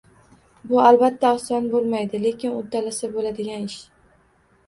[0.69, 3.79] Bu albatta oson boʻlmaydi, lekin uddalasa boʻladigan ish.